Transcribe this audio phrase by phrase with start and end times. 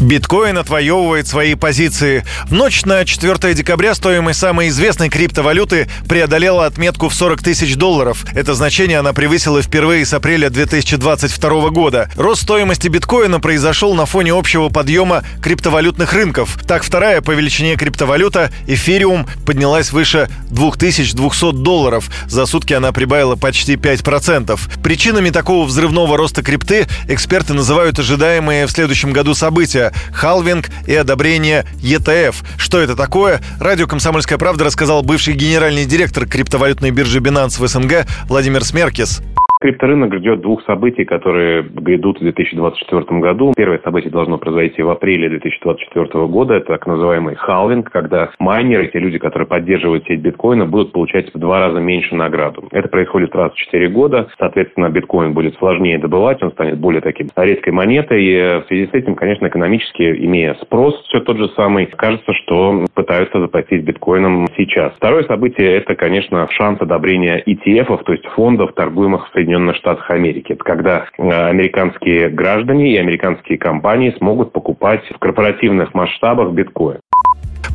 [0.00, 2.24] Биткоин отвоевывает свои позиции.
[2.46, 8.24] В ночь на 4 декабря стоимость самой известной криптовалюты преодолела отметку в 40 тысяч долларов.
[8.32, 12.08] Это значение она превысила впервые с апреля 2022 года.
[12.14, 16.56] Рост стоимости биткоина произошел на фоне общего подъема криптовалютных рынков.
[16.66, 22.08] Так, вторая по величине криптовалюта, эфириум, поднялась выше 2200 долларов.
[22.28, 24.58] За сутки она прибавила почти 5%.
[24.80, 31.66] Причинами такого взрывного роста крипты эксперты называют ожидаемые в следующем году события халвинг и одобрение
[31.82, 32.36] ETF.
[32.56, 33.40] Что это такое?
[33.60, 39.20] Радио «Комсомольская правда» рассказал бывший генеральный директор криптовалютной биржи Binance в СНГ Владимир Смеркис.
[39.60, 43.52] Крипторынок ждет двух событий, которые грядут в 2024 году.
[43.56, 46.54] Первое событие должно произойти в апреле 2024 года.
[46.54, 51.38] Это так называемый халвинг, когда майнеры, те люди, которые поддерживают сеть биткоина, будут получать в
[51.38, 52.68] два раза меньше награду.
[52.70, 54.28] Это происходит раз в 4 года.
[54.38, 58.24] Соответственно, биткоин будет сложнее добывать, он станет более таким редкой монетой.
[58.24, 62.84] И в связи с этим, конечно, экономически, имея спрос все тот же самый, кажется, что
[62.94, 64.92] пытаются заплатить биткоином сейчас.
[64.94, 70.52] Второе событие– это, конечно, шанс одобрения ETF, то есть фондов, торгуемых в Соединенных Штатах Америки.
[70.52, 77.00] Это когда э, американские граждане и американские компании смогут покупать в корпоративных масштабах биткоин.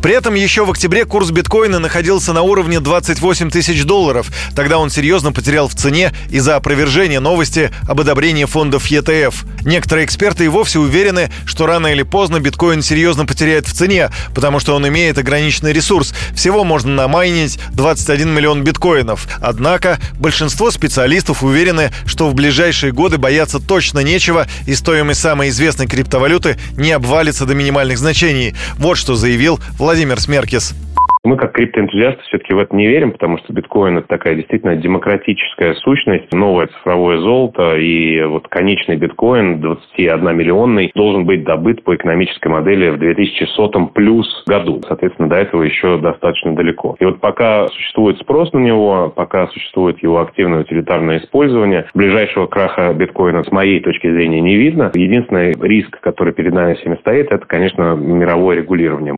[0.03, 4.27] При этом еще в октябре курс биткоина находился на уровне 28 тысяч долларов.
[4.53, 9.33] Тогда он серьезно потерял в цене из-за опровержения новости об одобрении фондов ETF.
[9.63, 14.59] Некоторые эксперты и вовсе уверены, что рано или поздно биткоин серьезно потеряет в цене, потому
[14.59, 16.13] что он имеет ограниченный ресурс.
[16.35, 19.25] Всего можно намайнить 21 миллион биткоинов.
[19.39, 25.87] Однако большинство специалистов уверены, что в ближайшие годы бояться точно нечего и стоимость самой известной
[25.87, 28.53] криптовалюты не обвалится до минимальных значений.
[28.77, 30.73] Вот что заявил Владимир Владимир Смеркис.
[31.23, 35.75] Мы, как криптоэнтузиасты, все-таки в это не верим, потому что биткоин– это такая действительно демократическая
[35.75, 42.89] сущность, новое цифровое золото, и вот конечный биткоин, 21-миллионный, должен быть добыт по экономической модели
[42.89, 44.81] в 2100 плюс году.
[44.87, 46.97] Соответственно, до этого еще достаточно далеко.
[46.99, 52.91] И вот пока существует спрос на него, пока существует его активное утилитарное использование, ближайшего краха
[52.93, 54.91] биткоина с моей точки зрения не видно.
[54.95, 59.15] Единственный риск, который перед нами всеми стоит, это, конечно, мировое регулирование.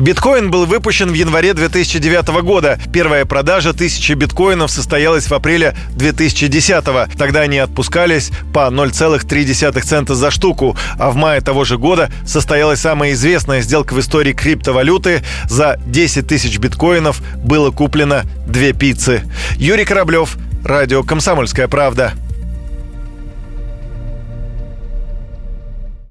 [0.00, 2.80] Биткоин был выпущен в январе 2009 года.
[2.90, 6.84] Первая продажа тысячи биткоинов состоялась в апреле 2010.
[7.18, 10.74] Тогда они отпускались по 0,3 цента за штуку.
[10.98, 15.22] А в мае того же года состоялась самая известная сделка в истории криптовалюты.
[15.50, 19.22] За 10 тысяч биткоинов было куплено две пиццы.
[19.56, 22.14] Юрий Кораблев, Радио «Комсомольская правда».